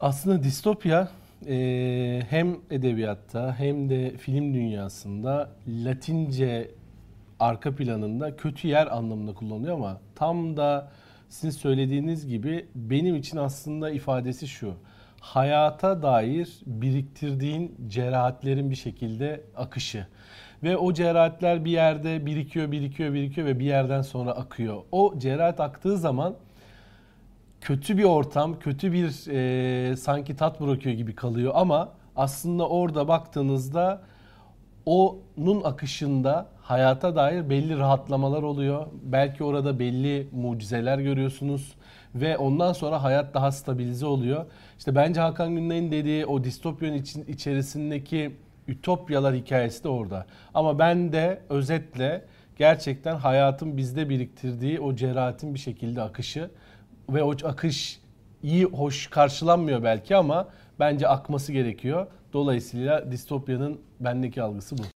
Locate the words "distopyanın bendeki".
63.12-64.42